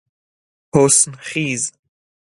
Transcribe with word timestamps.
حسن 0.75 1.11
خیز 1.11 1.71